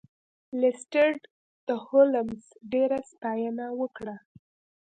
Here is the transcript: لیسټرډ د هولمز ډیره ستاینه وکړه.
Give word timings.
لیسټرډ 0.59 1.19
د 1.67 1.69
هولمز 1.85 2.43
ډیره 2.71 2.99
ستاینه 3.11 3.65
وکړه. 3.79 4.15